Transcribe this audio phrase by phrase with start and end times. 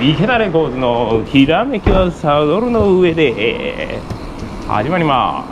[0.00, 4.00] 池田レコーズのひらめきはサドルの上で
[4.66, 5.46] 始まりま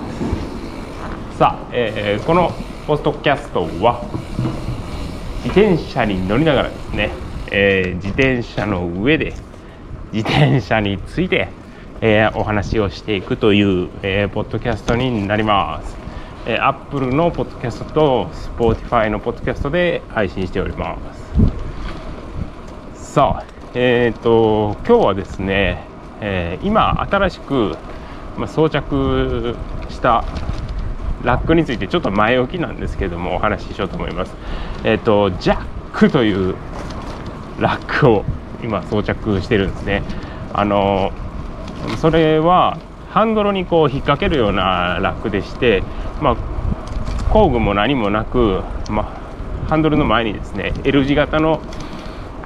[1.32, 1.38] す。
[1.38, 2.50] さあ、えーこの
[2.86, 4.02] ポストキャストは
[5.44, 7.10] 自転車に乗りながらですね、
[7.52, 9.32] えー自転車の上で
[10.12, 11.48] 自転車について、
[12.00, 15.96] えーお話をしていくという、えーポッドキャストになります、
[16.46, 18.26] えー、Apple のポッドキャストと
[18.58, 20.98] Spotify のポッドキャストで配信しておりま
[22.96, 23.14] す。
[23.14, 25.86] さあえっ、と今日はですね、
[26.20, 27.76] えー今新しく、
[28.36, 29.56] ま、装着
[29.88, 30.24] した
[31.24, 34.34] ラックについてちょっと前置きなんですけどもお話ししようと思います。
[34.84, 35.64] えっ、とジャッ
[35.94, 36.54] クという
[37.60, 38.24] ラックを
[38.62, 40.02] 今装着してるんですね。
[40.52, 41.10] あの
[41.96, 42.78] それは
[43.08, 45.82] ハンドルにこう引っ掛けるようなラックでして、
[46.20, 46.36] まあ、
[47.30, 49.18] 工具も何もなく、ま
[49.66, 51.62] あ、ハンドルの前にですね L 字型の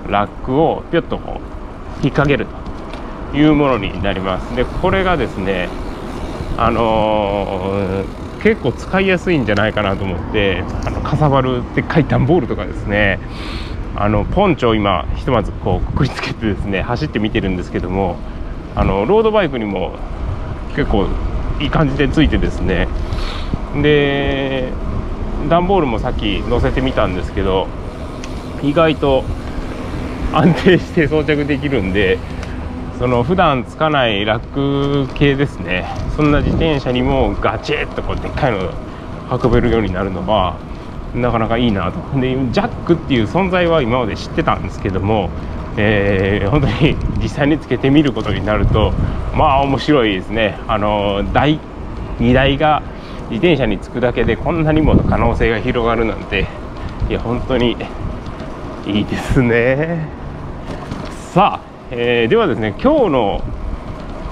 [0.06, 2.46] ラックをピュッとこう引っ掛ける
[3.32, 4.54] というものになります。
[4.56, 5.68] でこれがですね
[6.56, 13.18] あのー結構使いやすいんじゃないかなと思ってあのかさばるでっかい段ボールとかですね
[13.96, 18.16] あのポンチョを今ひとまずこうくくりつけてですね走って見てるんですけども
[18.76, 19.96] あのロードバイクにも
[20.76, 21.08] 結構
[21.58, 22.86] いい感じでついてですね
[23.82, 24.70] で
[25.48, 27.66] 段ボールもさっき乗せてみたんですけど
[28.62, 29.24] 意外と
[30.36, 32.18] 安定して装着できるんで
[32.98, 35.84] その普段つかないラック系ですね。
[36.16, 38.70] そんな自転車にもガチッとこうでっかいの
[39.30, 40.56] 運べるようになるのは
[41.14, 42.20] なかなかいいなと。
[42.20, 45.28] でジャックっていう存在は今まで知ってたんですけども、
[45.76, 48.92] えー本当に 実際につけてみることになると
[49.36, 50.58] まあ面白いですね。
[50.68, 51.58] あの台
[52.18, 52.82] 荷台が
[53.30, 56.46] 自転車につくだけでこんなにも可能性が広がるなんて
[57.10, 57.76] いや本当に
[58.86, 60.25] いいですね。
[61.36, 63.42] さあ、えーではですね今日の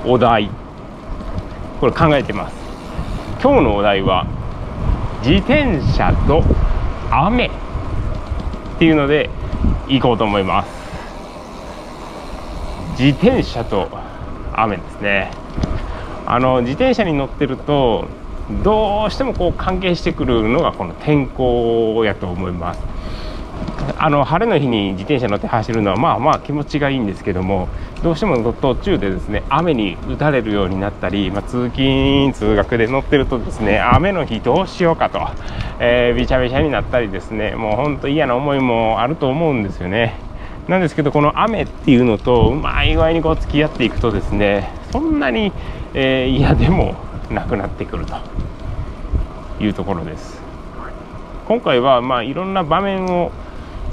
[0.06, 0.48] お題
[1.78, 2.56] これ考えてます。
[3.42, 4.26] 今日のお題は
[5.22, 6.42] 自転車と
[7.10, 7.50] 雨っ
[8.78, 9.28] ていうので
[9.86, 10.70] 行こうと思います。
[12.98, 13.90] 自転車と
[14.54, 15.30] 雨ですね。
[16.24, 18.08] あの自転車に乗ってると
[18.62, 22.93] どうしてもこう関係してくるのがこの天候やと思います。
[24.04, 27.70] あの晴れの日に自転車乗って走るのはまあまあ気持ちがいいんですけども
[28.02, 35.20] どうしても途中でですね雨に打たれるようになったり、まあ、通勤通学で乗ってるとですね雨の日どうしようかと、
[35.80, 40.18] えーびちゃびちゃになったりですねもう本当嫌な思いもあると思うんですよね。
[40.68, 45.50] なんですけどこの雨っていうのとうまい具合にこう付き合っていくとですねそんなに、
[45.94, 46.94] えー嫌でも
[47.30, 48.16] なくなってくると。
[49.60, 50.42] いうところです。
[51.46, 53.30] 今回はまあいろんな場面を、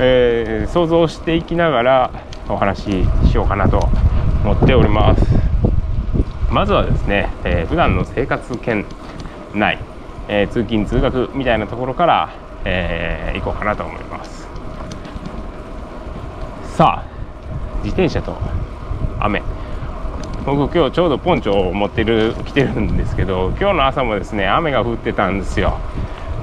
[0.03, 2.11] えー想像していきながら
[2.49, 3.77] お話ししようかなと
[4.43, 5.23] 思っております。
[6.49, 8.83] まずはですね、えー普段の生活圏
[9.53, 9.77] 内、
[10.27, 12.33] えー通勤通学みたいなところから、
[12.65, 14.47] えー行こうかなと思います。
[16.75, 17.05] さあ
[17.83, 18.35] 自転車と
[19.19, 19.43] 雨。
[20.47, 25.77] 僕今日ちょうどポンチョを持ってる来てるんですけど今日の朝もですね雨が降ってたんですよ。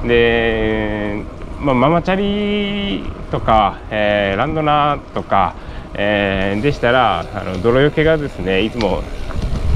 [0.06, 1.24] で、
[1.60, 5.54] まあ、ママチャリとか、えーランドナーとか、
[5.94, 9.02] えーでしたらあの泥よけがですねいつも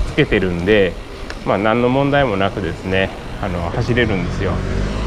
[0.06, 0.92] つけてるんで、
[1.44, 3.10] まあ、何の問題もなくですね
[3.42, 4.52] あの走れるんですよ。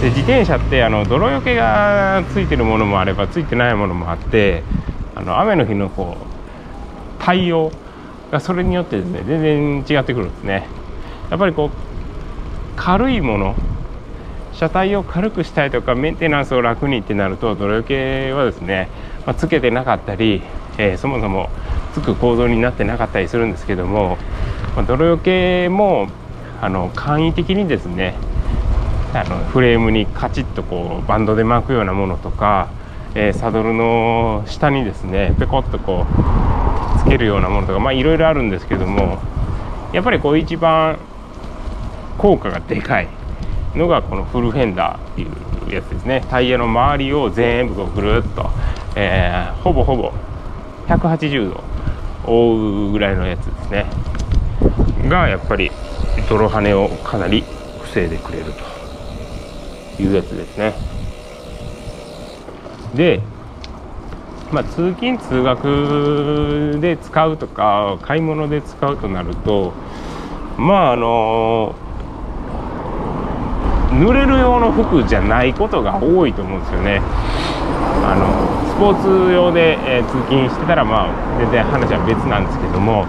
[0.01, 4.63] で自転車ってあの泥よけがついてるものもあればついてないものもあって
[5.15, 7.71] あの雨の日のこう対応
[8.31, 10.67] がそれによってですね全然違ってくるんですね。
[11.29, 11.69] やっぱりこう
[12.75, 13.55] 軽いもの
[14.55, 18.89] 車体を軽くしたいとかメンテナンスを楽にってなると泥よけはですね、
[19.25, 20.41] まあつけてなかったり、
[20.77, 21.49] えーそもそも
[21.93, 24.17] つく構造になってなかったりするんですけども、
[24.75, 26.07] まあ泥よけも
[26.61, 28.15] あの簡易的にですね
[29.13, 32.69] あのフレームにカチッとこうバンドで巻くようなものとか、
[33.13, 36.05] えーサドルの下にですねペコッとこ
[36.95, 39.19] うつけるようなものとかまあいろいろあるんですけども
[39.91, 40.97] やっぱりこう一番
[42.17, 43.07] 効果がでかい
[43.75, 46.23] のがこのフルフェンダーっていうやつですね。
[46.29, 48.49] タイヤの周りを全部ぐるっと、
[48.95, 50.11] えーほぼほぼ
[50.87, 51.63] 180度
[52.25, 53.85] 覆うぐらいのやつですね。
[55.09, 55.71] がやっぱり
[56.29, 57.43] 泥跳ねをかなり
[57.81, 58.45] 防いでくれる
[59.95, 60.73] というやつですね。
[62.93, 63.21] で
[64.51, 69.73] まあ、通勤通学で使うとか買い物で使うとなると
[70.57, 71.75] まああの
[73.99, 77.01] 濡れる用の服じゃないことが多いと思うんですよね。
[78.03, 83.05] あのスポーツ用で、えー、通勤してたらまあ全然話は別なんですけども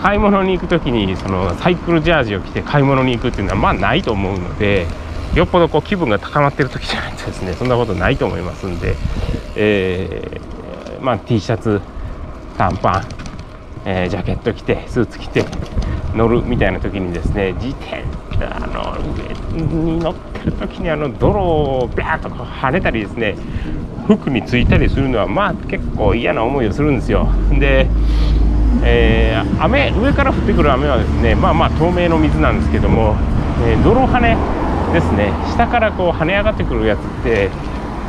[0.00, 4.86] 買い物に行く時にそのサイクルジャージを着て買い物に行くっていうのはまあないと思うので
[5.34, 8.96] よっぽどこう気分が高まってる時じゃないとですねそんなことないと思いますんで、
[9.56, 11.80] えー、まあ、T シャツ
[12.56, 13.08] 短パン、
[13.84, 15.44] えー、ジャケット着てスーツ着て
[16.14, 18.04] 乗るみたいな時にですね自転
[18.38, 18.96] 車の
[19.54, 23.36] 上に乗ってる時にあの泥をビャーッと跳ねたりですね
[24.06, 27.28] 服についたりするのはまあ結構嫌な思いをするんですよ。
[27.58, 27.86] で、
[28.82, 33.16] えー、雨上から降ってくる雨はですねまあまあ透明の水なんですけども、
[33.66, 34.36] えー、泥跳ね
[34.92, 35.30] ですね。
[35.52, 37.50] 下からこう跳ね上がってくるやつって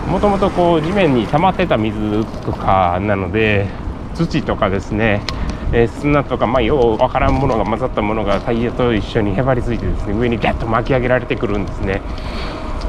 [0.10, 3.68] もともとこう地面に溜まってた水とかなので
[4.16, 5.22] 土とかですね
[5.72, 12.02] えー、砂とか、まあ、ようわからんものが混ざったものがタイヤと一緒にへばりついてですね上にギャッと巻き上げられてくるんですね。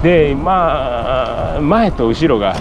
[0.03, 2.57] でまあ前と後ろが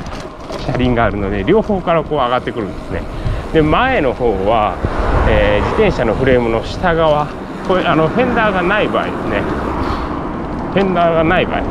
[0.65, 3.01] 車輪があるので両方からこう上がってくるんですね。
[3.53, 4.75] で前の方は、
[5.29, 7.27] えー、自転車のフレームの下側
[7.67, 9.41] これあのフェンダーがない場合ですね。
[10.73, 11.63] フェンダーがない場合。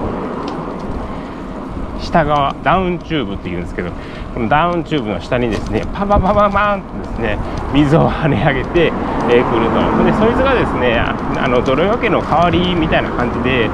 [2.00, 3.90] 下側ダウンチューブっていうんですけど
[4.34, 7.38] このダウンチューブの下にですねパパパパパンとですね
[7.72, 13.68] 水を跳ね上げて、え、くるとでそいつがですねあの泥よけの代わりみたいな感じで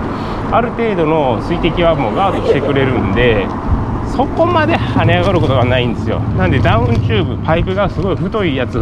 [0.51, 3.47] ある程度の水滴はもうガードしてくれるんで
[4.17, 8.77] そこまで跳ね上がることがないんですよなんでダウンチューブパイプがすごい太いやつ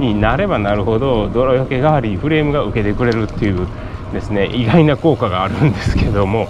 [0.00, 3.66] になればなるほど泥よけ代わりフレームが受けてくれるっていう
[4.12, 6.48] ですね意外な効果があるんですけども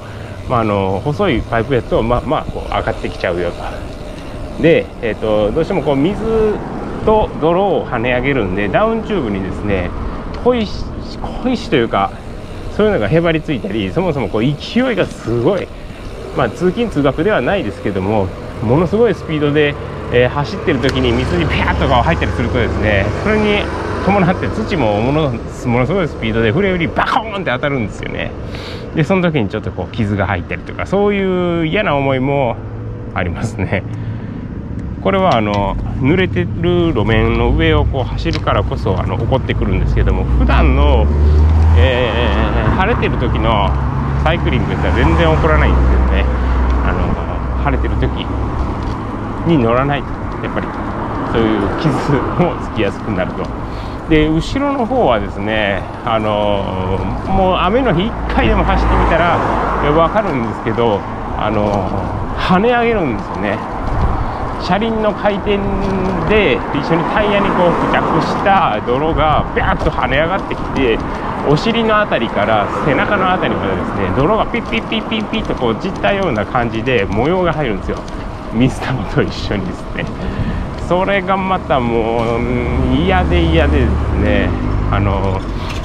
[0.49, 3.88] まあ、あの細いパイプやと、まあ、まあこう上がってきちゃうよと。
[4.61, 6.21] で、えーと、どうしてもこう水
[7.05, 9.91] と泥を跳ね上げるんでダウンチューブにですね
[10.45, 10.85] 小石
[11.43, 12.13] 小石というか
[12.77, 15.67] そういうのがへばりついたりそもそもこう勢いがすごい、
[16.37, 18.27] まあ、通勤通学ではないですけども
[18.63, 19.75] ものすごいスピードで、
[20.13, 23.65] えー、走ってる時に水にピャーとか入ったりするとですねそれに
[24.05, 28.31] 伴って土もものものすごいスピードでフレームにバコーンって当たるんですよね。
[28.95, 32.57] でその時にちょっとこう傷が入ったりとかそういう嫌な思いも
[33.15, 33.83] ありますね。
[35.09, 35.75] これはあの
[36.05, 41.07] 濡れてる路面の上をこう走るからこそあの起こってくるんですけども普段の、
[41.79, 43.73] えー、晴れてる時の
[44.23, 46.25] サイクリングって全然起こらないんですけどね。
[46.85, 47.09] あの
[47.65, 48.11] 晴れてる時
[49.49, 50.09] に乗らないと
[50.45, 50.67] やっぱり。
[51.33, 53.47] そういう傷もつきやすくなると。
[54.11, 56.99] で後ろの方はですねあの
[57.33, 59.39] もう雨の日1回でも走ってみたら
[59.91, 61.01] 分かるんですけど
[61.39, 61.89] あの
[62.37, 63.78] 跳ね上げるんですよね。
[64.63, 65.59] 車輪の回転
[66.29, 70.99] で一緒にタイヤにこう付着した泥がビャーッと跳ね上がってきて
[71.49, 77.99] お尻の辺りから背中の辺りまでですね泥がピッピッピッピッピッとこう散ったような感じで模様が入るんですよ
[78.53, 80.05] 水玉と一緒にですね
[80.89, 83.91] それがまたもう嫌で嫌でです
[84.21, 84.49] ね
[84.91, 85.41] あの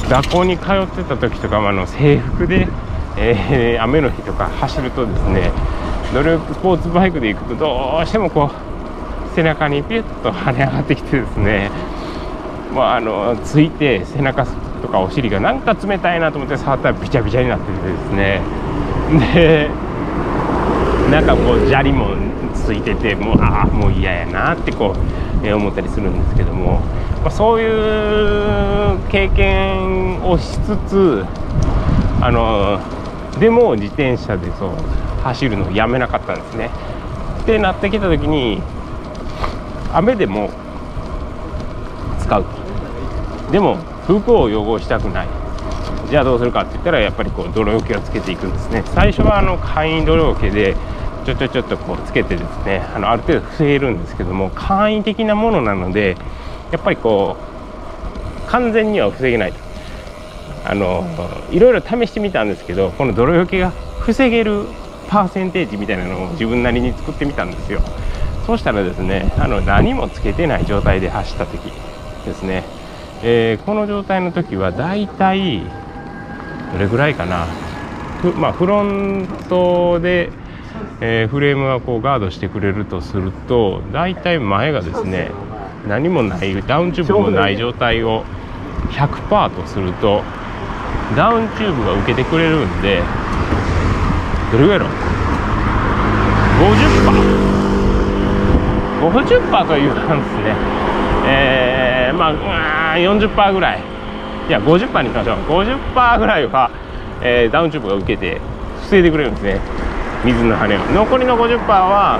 [0.09, 2.67] 学校に通ってた時とかもあの制服で、
[3.17, 5.51] えー、雨の日とか走るとですね
[6.13, 11.71] 努力スポーツバイクで行くとどうしてもこう背中にピュッと跳ね上がってきてですね。
[12.73, 14.45] まあ、あのついて背中
[14.81, 18.41] とかお尻がなんか冷たいなと思って触ったらびちゃびちゃになっててですね。
[19.33, 19.69] で
[21.11, 22.15] なんかこう砂利も
[22.53, 24.95] ついててもうああもう嫌やなってこ
[25.43, 26.79] う、思ったりするんですけども、
[27.21, 31.25] まあ、そういう経験をしつつ
[32.21, 32.79] あの
[33.39, 34.71] でも自転車でそう
[35.23, 36.69] 走るのをやめなかったんですね。
[37.41, 38.61] ってなってきた時に
[39.93, 40.49] 雨でも
[42.19, 42.45] 使う。
[43.51, 45.27] でも服を汚したくない。
[46.09, 48.83] じゃあどうするかって言ったらやっぱりこう泥よけをつけていくんですね。
[48.87, 50.75] 最初はあの簡易泥よけで
[51.25, 56.17] ちょちょちょっとこうつけてですねあのある程度防げるんですけども簡易的なものなので
[56.71, 57.37] やっぱりこ
[58.47, 59.53] う完全には防げない
[60.65, 61.05] あの
[61.51, 64.65] いろいろ試してみたんですけどこの泥よけが防げる
[65.13, 67.81] パーセンテージみたいなのを自分なりに作ってみたんですよ。
[68.47, 71.71] そうしたらですねあの何もつけてない状態で走った時
[72.25, 72.63] ですね、
[73.21, 75.61] えー、この状態の時はだいたい
[76.73, 77.45] どれぐらいかな。
[78.37, 80.31] まあフロントで
[80.99, 85.29] えー、フレームがこうガードしてくれるとすると大体前がですね
[85.87, 88.23] 何もないダウンチューブもない状態を
[88.89, 90.23] 100%とすると
[91.15, 93.03] ダウンチューブが受けてくれるんで
[94.51, 95.02] どれぐらいやろ
[99.01, 100.55] 50%50% という感じですね。
[101.25, 102.29] えー、ま
[102.93, 103.81] あ40%ぐらい。
[104.47, 105.37] いや50%にしましょう。
[105.47, 106.71] 50%ぐらいは、
[107.21, 108.41] えー、ダウンチューブが受けて
[108.81, 109.59] 防いでくれるんですね。
[110.25, 110.79] 水の跳ねを。
[110.93, 112.19] 残りの50%は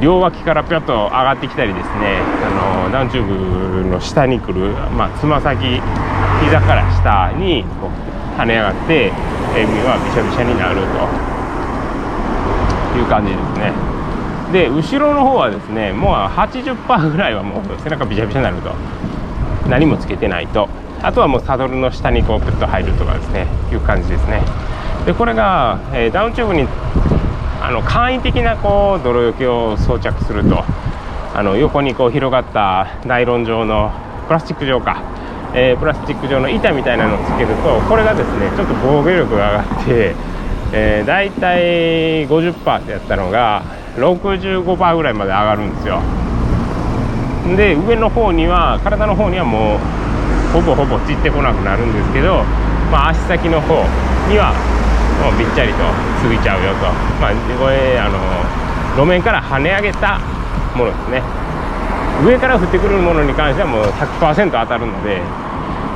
[0.00, 2.18] 両脇からぴょっと上がってきたりですね。
[2.44, 5.80] あのダウンチューブの下に来るまあつま先
[6.44, 9.12] 膝から下にこう跳ね上がって
[9.56, 11.35] エビはびしゃびしゃになると。
[12.96, 13.72] いう感じですね。
[14.52, 18.70] で後ろの方はですねもう80%ぐらいはもう背中びしゃびしゃになると。
[19.68, 20.68] 何もつけてないと。
[21.02, 23.46] あとはもうサドルの下にこうプッと入るとかですね。
[23.72, 24.42] いう感じですね。
[25.04, 26.66] でこれが、えー、ダウンチューブに
[27.60, 30.64] あの簡易的なこう泥よけを装着すると。
[31.36, 33.92] あの横にこう広がったナイロン状の
[34.26, 35.02] プラスチック状か、
[35.54, 40.14] えー、プラスチック状の板みたいなのをつけるとこれがですねちょっと防御力が上がって、
[40.72, 43.62] えー、大体50%ってやったのが
[43.96, 46.00] 65%ぐらいまで上がるんですよ。
[47.56, 49.78] で上の方には体の方にはもう
[50.52, 52.42] ほぼほぼ散ってこなくなるんですけど、
[52.90, 53.74] まあ、足先の方
[54.28, 54.50] には
[55.22, 56.90] もうびっちゃりと過ぎちゃうよと、
[57.22, 58.18] まあ、これあの
[58.96, 60.18] 路面から跳ね上げた
[60.74, 61.22] ものですね。
[62.24, 65.20] 上から降ってくるものに関してはもう100%当たるので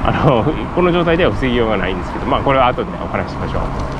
[0.04, 3.58] あのこの状態では防ぎようがないんですけどまあこれは後でお話ししましょ
[3.96, 3.99] う。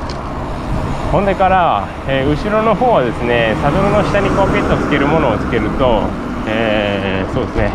[1.11, 6.07] ほんでから、えー、後ろの方はですねサドルの下にこうピッとつけるものをつけると、
[6.47, 7.73] えー、そうですね。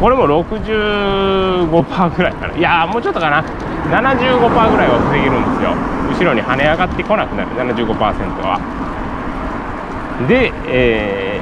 [0.00, 2.56] これも65%ぐらいかな。
[2.58, 3.42] いやもうちょっとかな。
[3.86, 5.70] 75%ぐらいは防げるんですよ。
[6.10, 7.50] 後ろに跳ね上がってこなくなる。
[7.54, 7.94] 75%
[8.42, 8.58] は。
[10.28, 11.40] で、え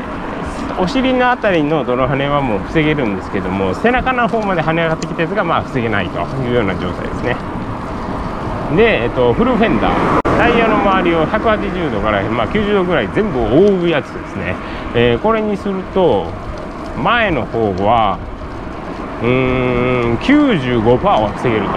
[0.76, 7.53] ー、お尻の辺りの泥跳ねはもう防げるんですけども背中の方まで跳ね上がってきたやつがまあ防げないというような状態ですね。
[8.76, 10.24] で、えっと、フルフェンダー。
[10.36, 14.56] タイヤの周りを180度から、まあ、90度ぐらい全部覆うやつですね、
[14.94, 16.26] えー、これにすると
[17.02, 18.18] 前の方は
[19.22, 21.72] うーん95%は防げると。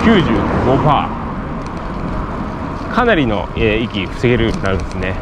[0.00, 5.16] 95%かなりの、えー、息防げるようになるんですね、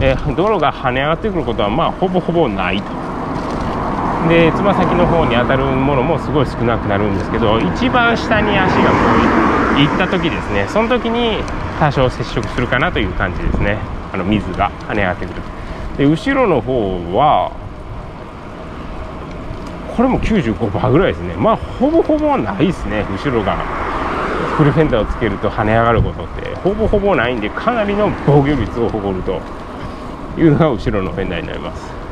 [0.00, 2.90] えー、道路が跳ね上がってくることはまあほぼほぼないと。
[4.28, 8.96] でつま先の方に当たるものもすごい少なくなるんですけど一番下に足がこ
[9.60, 10.66] ういった時ですね。
[10.68, 11.38] その時に
[11.78, 13.78] 多少接触するかなという感じですね。
[14.12, 15.42] あの水が跳ね上がってくる
[15.98, 16.72] で後ろの方
[17.16, 17.50] は
[19.96, 21.34] これも95%ぐらいですね。
[21.34, 23.04] まあほぼほぼないですね。
[23.10, 23.56] 後ろが。
[24.56, 26.54] フルフェンダーをつけると跳ね上がることって。
[26.56, 29.40] ほぼほぼないんでかなりの防御率を誇ると
[30.38, 32.03] いうのが後ろのフェンダーになります。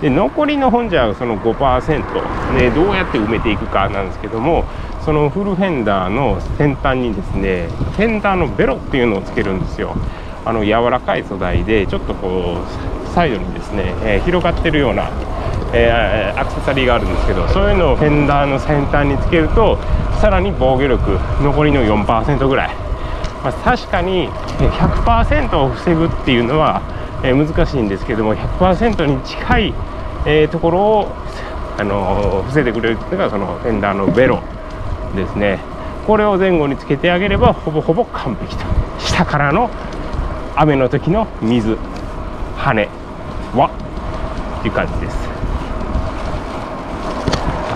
[0.00, 4.64] で残りの本じゃその5%でどうやって埋めていくかなんですけども
[5.04, 9.96] そのフルフェンダーの先端にですねフェンダーのベロっていうのをつけるんですよ。
[10.44, 15.10] あの柔らかい素材でちょっとこうサイドにですね、えー、広がってるような
[15.72, 19.78] えー、アクセサリーがあるんですけどそういうのをフェンダーの先端につけると
[20.20, 22.74] さらに防御力残りの4%ぐらい、
[23.44, 26.82] まあ、確かに100%を防ぐっていうのは、
[27.22, 29.74] えー、難しいんですけども100%に近い、
[30.26, 31.08] えー、ところを、
[31.78, 34.40] あの防いでくれるっていうのがそのフェンダーのベロ
[35.14, 35.60] ですね。
[36.06, 38.64] これを前後につけてあげればほぼほぼ完璧と。
[38.98, 39.70] 下からの
[40.56, 41.76] 雨の時の水
[42.56, 42.88] 羽
[43.54, 43.70] は
[44.58, 45.28] っていう感じです。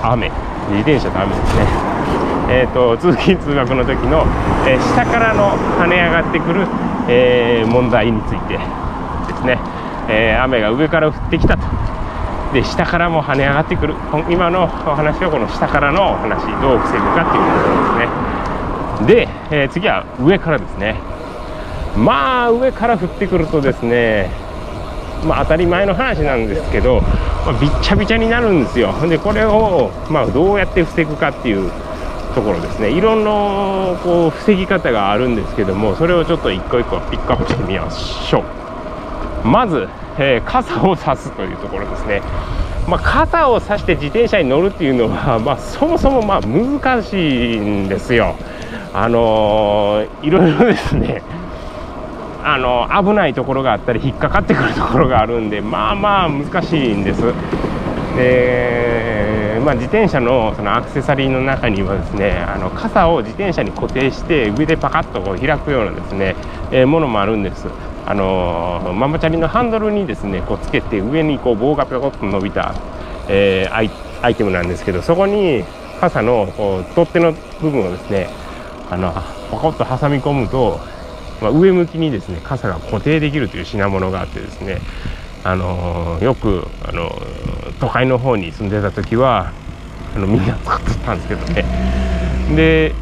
[0.02, 0.30] 雨。
[0.70, 1.92] 自転車と雨ですね。
[2.50, 4.26] えーと、通勤通学の時の、
[4.66, 6.66] えー、下からの跳ね上がってくる、
[7.08, 8.58] えー、問題について、
[10.09, 11.66] えー、雨が上から降ってきたと。
[12.52, 13.94] で下からも跳ね上がってくる。
[14.28, 19.26] 今のお話はこの下からのお話どう防ぐかっていうことですね。
[19.50, 20.97] で、え次は上からですね。
[21.97, 24.30] まあ上から降ってくるとですね
[25.26, 27.02] まあ当たり前の話なんですけど
[27.44, 28.92] まあ、びっちゃびちゃになるんですよ。
[29.09, 31.73] でこれを、まあ、どうやって防ぐかっていう
[32.37, 32.90] ところですね。
[32.90, 38.62] いろんなこう防ぎ方があるんですけどもそれをちょっと一個一個ピックアップしてみましょう。
[39.44, 42.22] まず、えー、傘を差すというところですね
[42.88, 48.34] まあ、傘を差して自転車に乗るっていうのは、 まあ、そもそもまあ難しいんですよ。
[48.92, 51.22] あのー、いろいろですね
[52.44, 57.22] あの危ないところがあったり引っかかってくるところがあるんでまあまあ難しいんです。
[58.16, 66.34] でまあ、自転車のそのアクセサリーの中にはですねあの傘を自転車に固定して上でパカッとこう開くようなですね、
[66.72, 67.68] えー、ものもあるんです。
[68.06, 72.75] あのママチャリのハンドルにですねこうつけて上にこう棒がぴょこっと伸びた、
[73.28, 73.90] えー、アイ
[74.23, 75.64] アイテムなんですけどそこに
[76.00, 78.28] 傘のこう取っ手の部分をですね
[78.90, 80.80] あのパコッと挟み込むと
[81.42, 84.80] まあ、上向きにですね傘が固定できるという品物があってですね
[85.44, 87.11] あの、よく、あの、
[87.80, 89.52] 都会の方に住んでた時は
[90.14, 91.64] あのみんな使ってたんですけどね。
[92.54, 92.94] で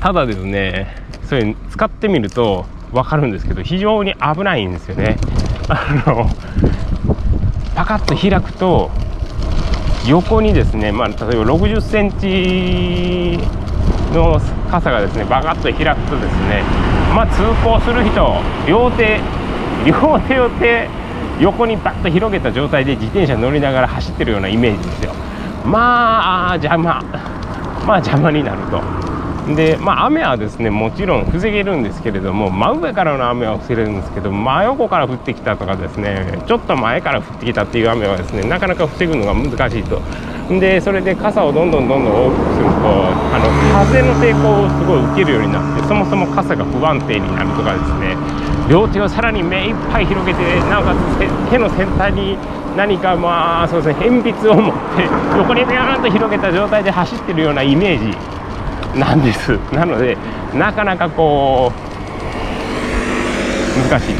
[0.00, 5.16] ただですねそれ使ってみると分かるんですけど非常に危ないんですよね。
[5.68, 6.30] あの
[7.74, 8.90] パカッと開くと
[10.06, 13.38] 横にですね、まあ、例えば60センチ
[14.14, 16.62] の傘がですねバカッと開くとですね、
[17.14, 19.20] まあ、通行する人両手
[19.84, 20.88] 両手を手
[21.40, 25.12] 横にバッと広げた状態で自転車乗りながら走ってるようなイメージですよ。
[25.64, 27.02] まあ邪魔。
[27.84, 29.13] まあ邪魔になると。
[29.52, 40.00] で、まあ、雨はですねもちろん防げるんですけれども真上からの雨は防げるんですけど真横から降ってきたとかですねちょっと前から降ってきたっていう雨はですねなかなか防ぐのが難しいと。
[40.48, 42.72] でそれで傘をどんどんどんどん大きくすると
[43.32, 48.14] あの風の抵抗をすごい受けるようになってそもそも傘が不安定になるとかですね
[48.68, 52.36] 両手をさらに目いっぱい広げてなおかつ手の先端に
[52.76, 55.08] 何かまあそうですね鉛筆を持って
[55.38, 58.33] 横にビューンと広げた状態で走ってるようなイメージ
[58.96, 59.58] なんです。
[59.72, 60.16] なので
[60.54, 61.78] なかなかこう
[63.90, 64.14] 難しい。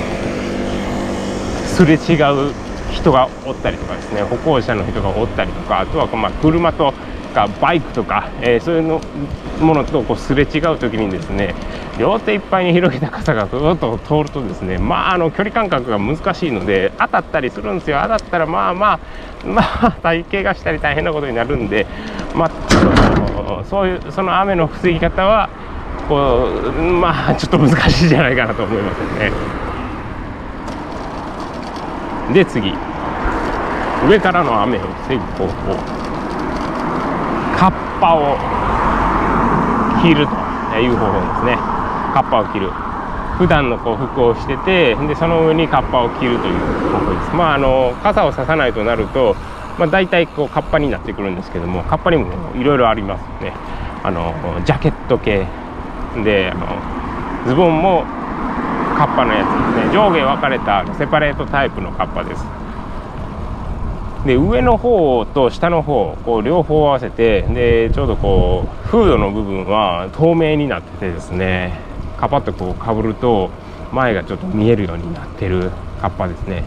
[1.74, 2.52] すれ違う
[2.92, 6.94] 人がおったりとかですね歩行者の人がおったりとかあとはまあ車と
[7.34, 9.00] かバイクとか、えー、そういうの
[9.60, 11.54] ものとこうすれ違う時にですね
[11.98, 17.98] 両手いっぱいに広げた傘がずっと通るとですねまああの距離感覚が難しいので当たったりするんですよ。
[18.02, 19.00] 当たったらまあまあ
[19.44, 21.86] まあ体型がしたり大変なことになるんで
[22.34, 22.50] まあ
[23.64, 25.48] そういうその雨の防ぎ方は
[26.08, 29.30] こうまあちょっと難しいじゃないかなと思いますね。
[32.32, 32.74] で次。
[34.08, 35.76] 上からの雨を防ぐ方法。
[37.56, 38.36] カッパを
[40.02, 40.32] 着ると
[40.78, 41.56] いう方法ですね。
[42.12, 42.70] カッパを着る。
[43.38, 46.58] 普段のこう服をしててでその上にカッパを着るという
[46.92, 47.34] 方法です。
[47.34, 49.34] まああの傘をささないとなると、
[49.78, 52.26] まあ、大体こうカッパになってくるんですけどもカッパにも
[52.56, 53.52] いろいろありますね。
[54.02, 55.46] あのジャケット系。
[56.22, 56.66] であの
[57.48, 58.04] ズボンも
[58.96, 59.92] カッパのやつですね。
[59.92, 62.44] 上下分かれたセパレートタイプのカッパです。
[64.24, 71.78] で上の方と下の方こう両方合わせてでちょうどこうフードの部分は透明になっててですね
[72.16, 73.50] カパッとこうかぶると
[73.92, 76.62] 前がちょっと見えるようになってるカッパですね。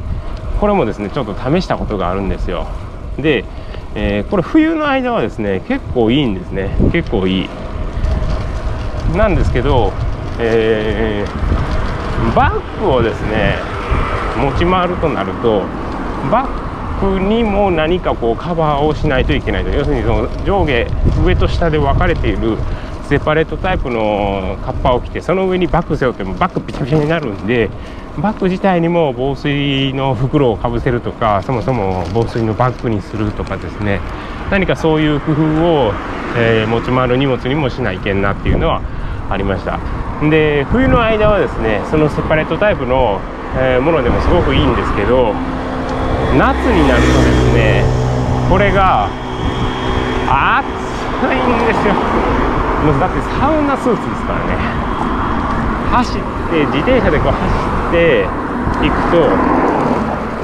[0.60, 2.68] これもですねちょっと試したことがあるんですよ。
[3.18, 3.46] で、
[3.96, 6.76] えー、これ冬の間はですね結構いいんですね。
[6.92, 7.50] 結構いい。
[9.16, 9.94] なんですけど、
[10.40, 13.56] えー、バッグをですね
[14.38, 15.64] 持ち回るとなると
[16.32, 19.70] バッグにも何かこうカバーをしないといけないと。
[19.70, 20.88] 要するにその上下
[21.24, 22.58] 上と下で分かれている
[23.08, 27.70] セパレートタイプのカッパを着てその上にバッグ背負ってもバッグピチャピチャになるんで
[28.22, 34.02] バッグ自体にも防水の袋をかぶせるとかそもそも防水のバッグにするとかですね。
[34.50, 35.42] 何かそういう工夫
[35.88, 35.94] を、
[36.38, 38.82] えー、持ち回る荷物にもしないけんなっていうのは
[39.30, 39.80] ありました。
[40.30, 43.20] で冬の間はですねそのセパレートタイプの、
[43.56, 45.34] えー、ものでもすごくいいんですけど
[46.38, 47.84] 夏になるとですね
[48.50, 49.10] これが
[50.28, 52.47] 暑いんですよ。
[52.86, 54.56] もうだってサウナスーツですからね。
[55.92, 57.42] 走って自転車でこう走
[57.90, 58.28] って
[58.86, 59.30] いくと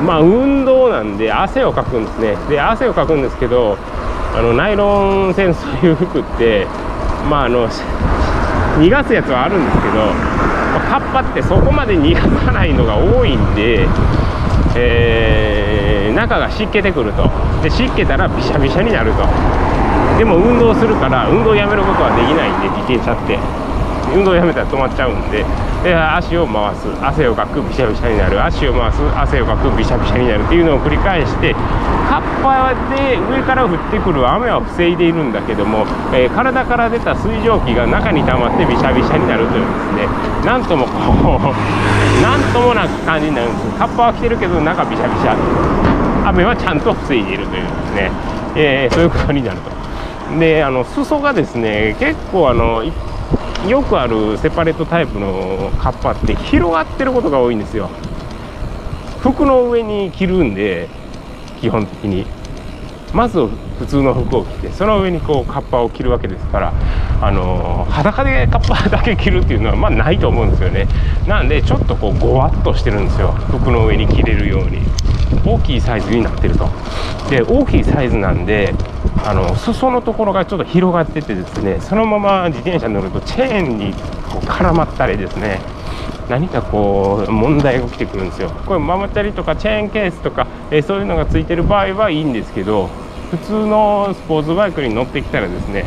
[0.03, 2.35] まあ運動なんで汗をかくんですね。
[2.49, 3.77] で汗をかくんですけど
[4.35, 6.65] あのナイロン製そういう服って
[7.29, 7.67] まああの
[8.79, 9.93] 逃がすやつはあるんですけど
[10.89, 13.87] カッパってそこまで逃がさないのが多いんで
[14.75, 17.29] えー、中が湿気てくると。
[17.61, 19.23] で湿気たらびしゃびしゃになると。
[20.17, 23.37] でも運動するから運動やめることはできないんで自転車って。
[24.13, 25.43] 運動やめたら止まっちゃうんで。
[25.83, 26.87] で足を回す。
[27.01, 28.43] 汗をかくびしゃびしゃになる。
[28.43, 29.01] 足を回す。
[29.15, 31.53] 汗をかくびしゃびしゃになるっていうのを繰り返して
[32.07, 34.27] カッパで上から降ってくる。
[34.27, 40.45] 雨は防いでいるんだけども、えー、体から出た水蒸気が中に溜まってびしゃびしゃになるというですね。
[40.45, 41.53] なんともこう
[42.21, 43.79] なんともな感じになるんです。
[43.79, 45.35] カッパは着てるけど中びしゃびしゃ
[46.29, 48.11] 雨はちゃんと防いでいるというですね、
[48.55, 49.72] えー、そういうことになると。
[50.39, 52.83] であの裾がですね結構あの
[53.67, 57.89] よくあるセパレートタイプのカッパって広がってることが多いんですよ。
[59.21, 60.89] 服の上に着るんで
[61.61, 62.25] 基本的に。
[63.13, 66.73] まず普通の服を着てその上にこうカッパを着るわけですから
[67.21, 70.87] あの裸でカッパだけ着るっていうのはまあないと思うんですよね。
[71.27, 73.31] なんでちょっとこうごわっとしてるんですよ。
[73.49, 74.79] 服の上に着れるように。
[75.45, 76.67] 大きいサイズになってると。
[77.29, 78.73] で大きいサイズなんで
[79.25, 83.93] あの裾のところがちょっと広がっててですねそのまま自転車に乗るとチェーンに
[84.31, 85.61] こう絡まったりですね
[86.29, 88.49] 何かこう問題が起きてくるんですよ。
[88.65, 92.89] これママチャリとかチェーンケースとか、え、そういうのがついてる場合はいいんですけど
[93.29, 95.85] 普通のスポーツバイクに乗ってきたらですね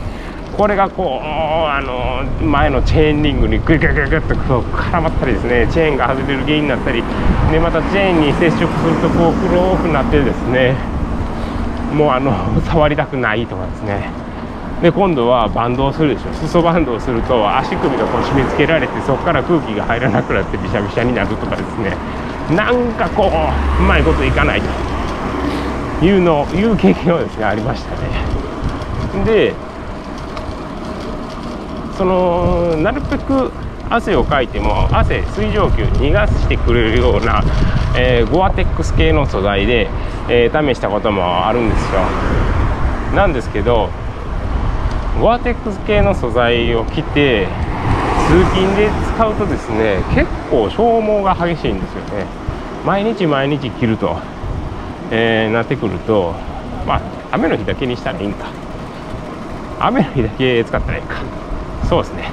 [0.57, 7.03] これがこうあの前のチェーンリングにググググッとこう絡まったりですねチェーンが外れる原因になったり
[7.53, 10.75] でまたチェーンに接触するとこう黒くなってですね
[11.97, 12.33] もうあの
[12.69, 14.11] 触りたくないとかですね。
[14.83, 16.35] で今度はバンドをするでしょ。
[16.35, 21.97] 裾バンドをすると足首がこう締め付けられてそこから空気が入らなくなってびしゃびしゃになるとかですね。
[22.55, 24.67] なんかこううまいこといかないと。
[26.05, 29.25] いうのいう経験はですねありましたね。
[29.25, 29.55] で
[31.97, 33.51] そのなるべく
[33.89, 37.43] 汗をかいても汗水蒸気を逃がしてくれるような、
[37.97, 39.89] えー、ゴアテックス系の素材で、
[40.29, 42.01] えー、試したこともあるんですよ。
[43.15, 43.89] なんですけど
[45.21, 47.47] ゴアテックス系の素材を着て
[48.29, 52.27] 通勤で使うとですね結構消耗が激しいんですよね。
[52.85, 54.17] 毎日毎日着ると、
[55.11, 56.35] えー、なってくると
[56.87, 57.01] まあ
[57.33, 58.47] 雨の日だけにしたらいいんか。
[59.79, 61.17] 雨の日だけ使ったらいいか。
[61.89, 62.31] そうですね。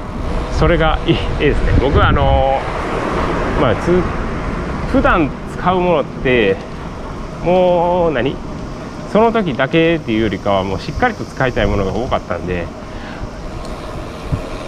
[0.52, 1.74] それがいいですね。
[1.82, 3.76] 僕はあのー、まあ
[4.92, 6.56] 普段使うものって
[7.44, 8.36] もう何？
[9.12, 12.66] その時だけっていうよりかはもうしっかりと使いたいものが多かったんで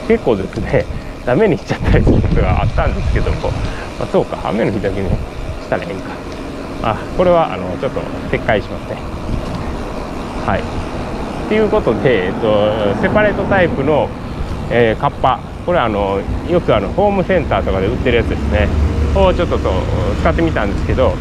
[0.08, 0.86] 結構ですね
[1.26, 3.50] ダメにしちゃったりすることがあったんですけども、
[4.00, 5.10] まあ、そうか雨の日だけね
[5.62, 6.10] したらええんか。
[6.84, 8.98] あこれはあのちょっと撤回しますね。
[10.46, 10.62] はい。
[11.46, 14.10] っていうことで、えっと、セパレートタイプの、
[14.70, 15.40] えー、カッパ。
[15.66, 18.68] これはあのよくあのホームセンターとかで売ってるやつですね。
[19.16, 19.72] をちょっとと
[20.22, 21.14] 使ってみたんですけど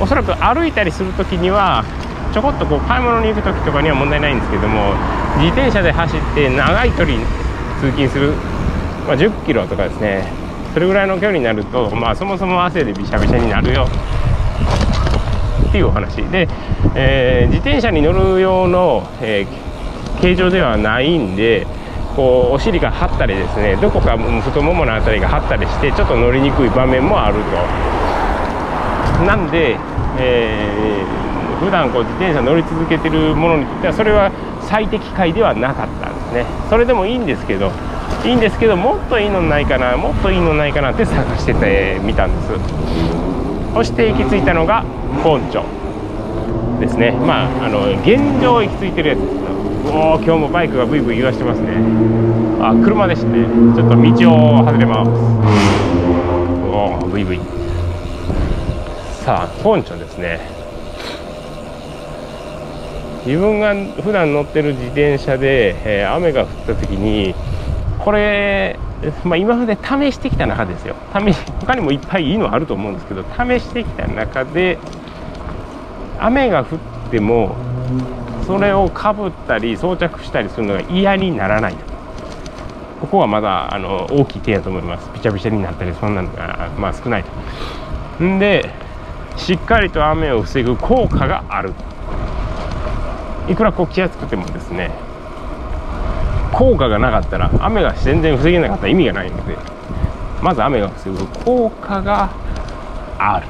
[0.00, 1.84] おそらく歩いたりする時には
[2.32, 4.94] ちょこっとこう買い物に行く時とかには問題ないんですけども
[5.38, 7.18] 自転車で走って長い距離
[7.80, 8.32] 通勤する、
[9.06, 10.44] まあ、10キロとかですね。
[10.72, 13.86] それぐらいの距離になると、まあ、そもそも汗でびしゃびしゃになるよ。
[15.68, 16.16] っていうお話。
[16.16, 16.48] で、
[16.96, 21.66] えー、自転車に乗る用の、えー、形状ではないんで
[22.16, 27.93] こうお尻が張ったりですねどこか太ももの辺りが張ったりしてちょっと乗りにくい場面もあると。
[29.26, 29.76] なんで、
[30.18, 31.24] えー
[31.54, 34.30] 普段こう自転車乗り続けてるものにとってはそれは
[34.68, 36.44] 最適解ではなかったんですね。
[36.68, 37.70] それでもいいんですけど
[38.22, 42.48] いいんですけどもっといいのないかなもっといいのないかなって探しててみたんです。
[43.72, 44.84] そして行き着いたのが
[45.22, 45.64] ポンチョ
[46.80, 47.12] ですね。
[47.12, 49.30] まああの現状行き着いてるやつです
[49.94, 51.68] おお今日もバイクがブイブイ言わしてますね。
[52.60, 54.02] あ車でしてちょっと道
[54.34, 55.08] を外れます。
[56.68, 57.40] おおブイブイ。
[59.24, 60.38] さあポンチョですね。
[63.24, 67.34] 自分が普段乗ってる自転車で、えー、雨が降った時に
[68.00, 68.78] これ、
[69.24, 70.94] まあ、今まで試してきた中ですよ。
[71.18, 74.76] 試し他にもいっぱいいいのあると思うんですけど試してきた中で
[76.20, 76.78] 雨が降っ
[77.10, 77.56] ても
[78.46, 81.94] それをかぶったり装着したりするのが嫌にならないと。
[83.00, 85.10] ここはまだあの大きい点やと思います。
[85.14, 87.24] びちゃびちゃになったりそんなのが、まあ、少ない
[88.18, 88.22] と。
[88.22, 88.83] んで
[89.36, 91.72] しっかりと雨を防ぐ効果がある。
[93.48, 94.90] いくらこう気圧くてもですね
[96.52, 99.56] 効果がなかったら雨が全然防げなかったら意味がないので
[100.40, 102.30] まず雨が防ぐ効果が
[103.18, 103.46] ある。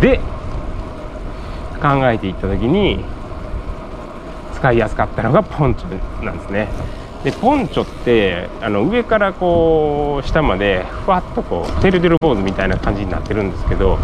[0.00, 0.20] で
[1.82, 3.04] 考えていった時に
[4.54, 6.68] 使いやすかったのがポンチョなんですね。
[7.24, 13.98] でポンチョってあの上からこう下までふわっとこうてるてる坊主みたいな感じになってるんですけど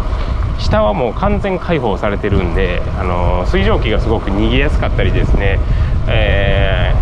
[0.59, 5.59] 下はもう完全開放されてるんであの水蒸気がすごく逃げやすかったりですね、
[6.07, 6.93] え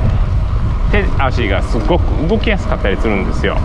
[0.90, 3.58] ー、手足がすごく動きやすかったりするんですよ。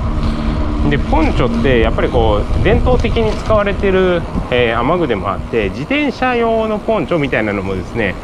[0.88, 8.14] でポンチョってやっぱりこう伝統的に使われてる、えー、雨具でもあって自転車用のポンチョみたいなのもですね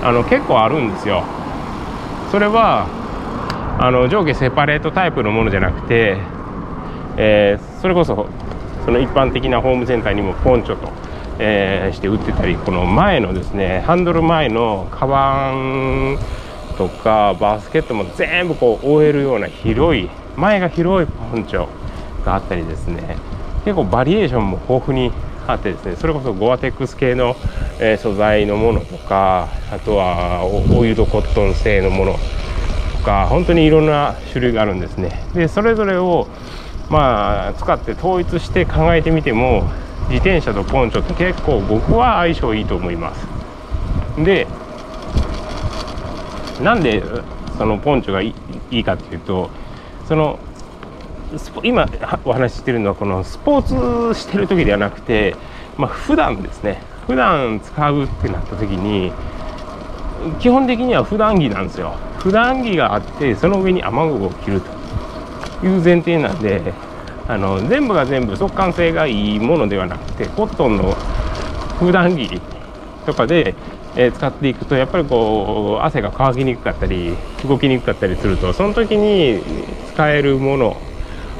[0.00, 1.24] あの結構あるんですよ。
[2.30, 3.03] それは
[3.78, 6.16] あの上下セパレートタイプのものじゃなくて、
[7.16, 8.28] えー、それこそ
[8.84, 10.92] その一般的なホームセンターにもポンチョと
[11.38, 16.18] えー、して売ってたりこの前のですねハンドル前のカバン
[16.78, 21.68] とかバスケットも全部こう覆えるような広い前が広いポンチョ
[22.24, 23.16] があったりですね。
[23.64, 25.10] 結構バリエーションも豊富に
[25.46, 27.34] あってですねそれこそゴアテックス系の、
[27.78, 32.16] えー、素材のものとかあとはオイルドコットン製のもの
[33.04, 35.22] か本当にいろんな種類があるんですね。
[35.34, 36.26] でそれぞれを
[36.90, 39.64] まあ使って統一して考えてみても
[40.08, 43.26] 自転車とポンチョって結構僕は相性いいと思います。
[44.22, 44.46] で
[46.62, 47.02] なんで
[47.58, 48.34] そのポンチョがい
[48.70, 49.50] いかっていうと
[50.08, 50.38] その
[51.62, 51.88] 今
[52.24, 55.36] お話ししてるのはこのスポーツしてる時ではなくて
[55.76, 56.80] まあ普段ですね。
[57.06, 59.12] 普段使うってなった時に
[60.38, 61.96] 基本的には普段着なんですよ。
[62.24, 64.62] 普段着があってその上に雨具を着る
[65.60, 66.72] という前提なんで
[67.28, 70.94] あの全部が全部速乾性がいいものではなくてコットンの
[71.78, 72.40] 普段着
[73.04, 73.54] とかで、
[73.94, 77.14] えー、使っていくとやっぱりこう汗が乾きにくかったり
[77.46, 79.42] 動きにくかったりするとその時に
[79.92, 80.80] 使えるもの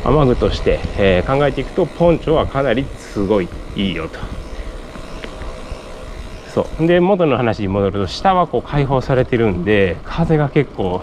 [0.05, 4.43] 雨具として、えー、考えていくとポンチョはかなりすごいいいよと。
[6.55, 6.87] そう。
[6.87, 11.03] で元の話に戻ると下はこう開放されてるんで風が結構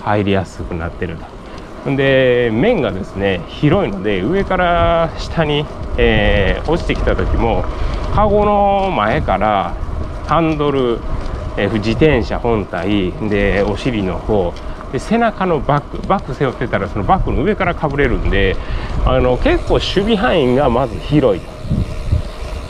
[0.00, 1.96] 入りやすくなってると。
[1.96, 5.64] で面がですね広いので上から下に、
[5.96, 7.64] えー、落ちてきた時も
[8.14, 9.74] カゴの前から
[10.28, 11.00] ハンドル、
[11.56, 14.54] えー、自転車本体でお尻の方
[14.92, 18.56] で背中のバッグバッグ背負ってたらそのバッグの上からかぶれるんで
[19.04, 21.42] あの結構守備範囲がまず広い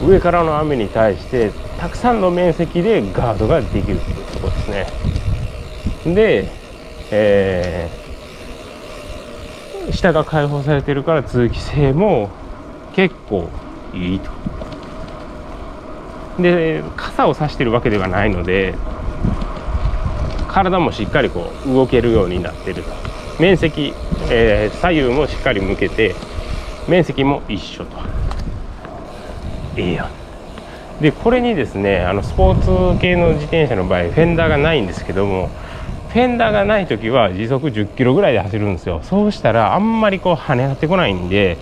[0.03, 1.51] 上からの雨に対して
[1.83, 4.87] たくさんの面積でガードができるというところですね。
[6.14, 6.49] で、
[7.11, 12.31] えー、下が開放されてるから通気性も
[12.92, 13.49] 結構
[13.92, 14.31] いいと。
[16.40, 18.77] で傘を差してるわけではないので
[20.47, 22.92] 体もしっかりこう動けるようになってると。
[23.40, 23.92] 面積、
[24.31, 26.14] えー、左右もしっかり向けて
[26.87, 27.97] 面積も一緒と。
[29.77, 30.07] いいよ。
[31.03, 35.51] でこれにですねあのスポーツ系の自転車の場合フェンダーがないんですけども
[36.12, 39.01] フェンダーがない時は時速10キロぐらいで走るんですよ。
[39.03, 41.57] そうしたらあんまりこう跳ね上がってこないんで、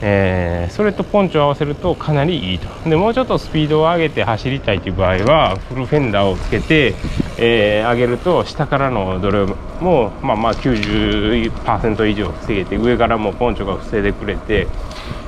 [0.00, 2.68] えー、それとポンチを合わせるとかなりいいと。
[2.88, 6.94] でもうちょっとスピードを上げて走りたいという場合はフルフェンダーをつけて、
[7.38, 9.46] えー、上げると下からのどれ
[9.80, 14.68] もまあまあ90%以上防げて上からもポンチョが防いでくれて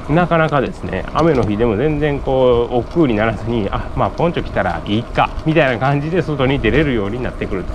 [0.09, 7.73] なかなかですね雨の日でも全然こう億劫にならずにあまあポンチョ来たらいいかみたいな感じで外に出れるようになってくると。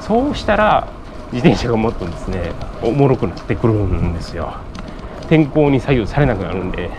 [0.00, 0.86] そうしたら
[1.32, 4.54] 自転車がもっとですねおもろくなってくるんですよ。
[5.28, 6.90] 天候に左右されなくなるんで。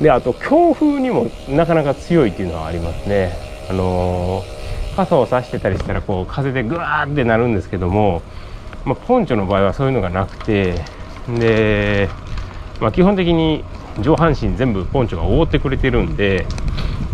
[0.00, 3.32] であと強風にもなかなか強いっていうのはありますね。
[3.68, 8.22] あのー、傘を差してたりしたらこう風でグワーってなるんですけども、
[8.84, 10.74] まあ、ポンチョの場合はそういうのがなくて
[11.38, 12.08] で、
[12.80, 13.62] まあ、基本的に
[13.98, 16.46] 上半身全部ポンチョが覆ってくれてるんで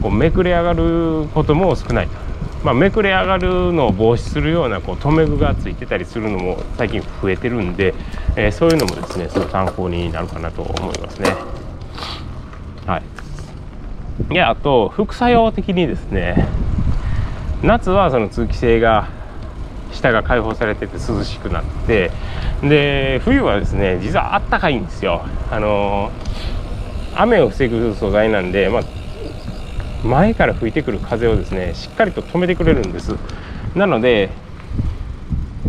[0.02, 2.12] こうめくれ上がることも少ないと、
[2.64, 7.94] まあ、めくれ上がるのを防止するようなこう留め具がついてたりするのも最近増えてるんで、
[8.36, 11.34] えー、そういうのもですねその参考になるかなと思いますね。
[12.86, 13.02] はい。
[14.32, 16.48] であと副作用的にですね
[17.62, 19.08] 夏はその通気性が
[19.92, 22.10] 下が開放されてて涼しくなって
[22.62, 25.22] で冬はですね実はあったかいんですよ。
[25.50, 26.55] あのー
[27.16, 28.82] 雨を防ぐ素材なんで、まあ、
[30.06, 33.16] 前から吹いてくる風をですねしっかりと止めてくれるんです。
[33.74, 34.30] なので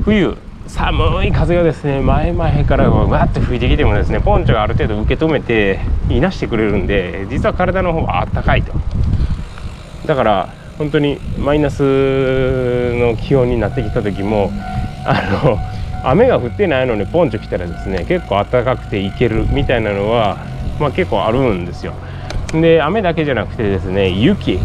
[0.04, 5.80] 冬寒い風がですね前々からわって吹いてきてもですねポンチョがある程度受け止めて
[6.10, 8.74] いなしてくれるんで実は体の方はあったかいと。
[10.06, 14.52] だから本当にマイナスの気温になってきた時も
[15.06, 15.58] あの
[16.04, 20.38] 雨が降ってないのにポンチョ来たらですね結構暖かくていけるみたいなのは
[20.80, 21.94] まあ、結構あるんですよ。
[22.54, 24.60] で雨だけじゃなくてですね雪。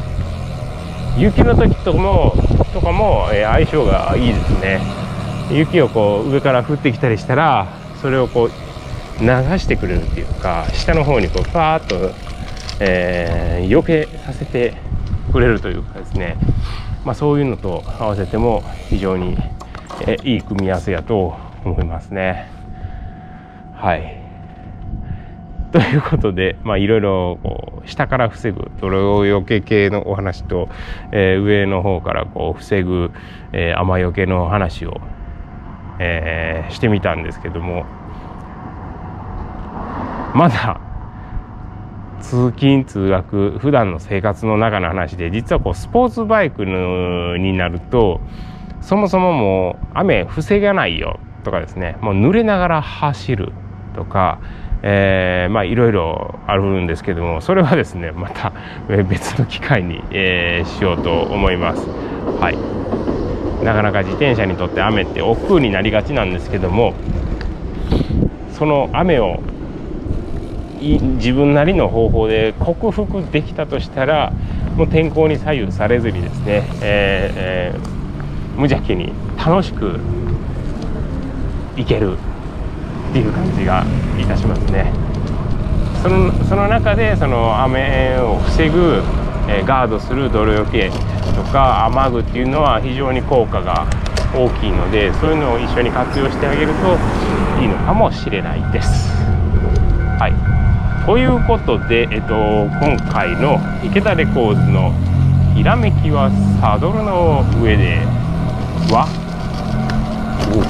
[1.18, 2.34] 雪の時とも
[2.72, 4.80] とかも、え相性がいいですね。
[5.50, 7.68] 雪をこう上から降ってきたりしたら
[8.00, 8.48] それをこう
[9.20, 9.26] 流
[9.58, 12.14] してくれるっていうか下の方にこうパーッと、
[12.80, 14.74] えー、避けさせて
[15.32, 16.36] くれるというかですね、
[17.04, 19.36] まあ、そういうのと合わせても非常に、
[20.06, 22.50] えいい組み合わせやと思いますね。
[23.74, 24.21] はい。
[25.72, 30.68] ということで、 まあ、いろいろこう下から防ぐ泥よけ系のお話と、
[31.12, 33.10] えー、上の方からこう防ぐ、
[33.52, 35.00] えー、雨よけの話を、
[35.98, 37.84] えー、してみたんですけども
[40.34, 40.78] まだ
[42.20, 48.20] 通勤通学普段の生活の中の話で実はこうスポーツバイクになると
[48.80, 53.52] そもそももう雨防がないよとかですねもう濡れながら走る
[53.94, 54.38] とか
[54.82, 58.52] えー、まあいろいろあるんですけどもそれはですねまた
[59.08, 61.88] 別の機会に、えー、しようと思います。
[62.40, 62.82] はい。
[63.64, 66.94] なかなか自転車にとって雨って億劫になりがちなんですけども
[68.50, 69.40] その雨を
[70.80, 74.32] 自分なりの方法で克服できたとしたら
[74.76, 80.00] もう天候に左右されずにですね、えーえー、無邪気に楽しく
[81.76, 82.16] いける
[83.12, 83.84] っていう感じが
[84.18, 84.90] いたしますね
[86.02, 89.02] そのその中でその雨を防ぐ
[89.48, 90.90] えガードする泥よけ
[91.34, 93.86] とか雨具っていうのは非常に効果が
[94.34, 99.12] 大きいのでそういうのを一緒に活用してあげるといいのかもしれないです。
[100.18, 104.92] はいということで、えっと、今回の池田レコーズの
[105.54, 107.98] 「ひらめきはサドルの上で
[108.90, 109.06] は」
[110.54, 110.62] おおお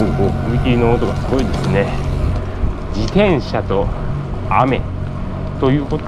[0.57, 2.12] 踏切の音がすごいですね
[2.95, 3.87] 自転車と
[4.49, 4.81] 雨
[5.61, 6.05] ということ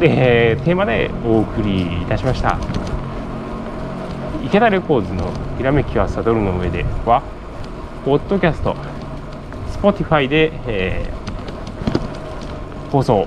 [0.00, 2.58] でテーマでお送りいたしました。
[4.44, 7.22] 池田レコーズの「ひらめきはサドルの上では」
[8.04, 8.76] ポッドキャスト
[9.82, 13.26] Spotify で、えー、放送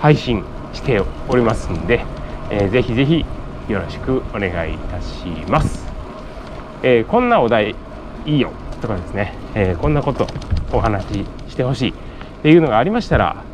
[0.00, 2.04] 配信しておりますんで、
[2.50, 3.24] えー、ぜひぜひ
[3.68, 5.90] よろしくお願いいたします、
[6.82, 7.74] えー、こんなお題
[8.26, 8.50] いいよ
[8.82, 10.26] とかですね、えー、こんなこと
[10.72, 12.09] お話ししてほしい。
[12.40, 13.44] っていうのがありましたら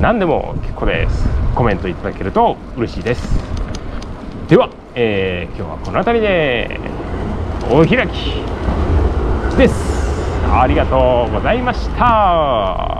[0.00, 1.28] 何でも結構です。
[1.54, 3.38] コメントいただけると嬉しいです。
[4.48, 6.80] では、えー、今日はこの辺りで
[7.70, 8.42] お開き
[9.58, 10.00] です。
[10.50, 12.99] ありがとうございました。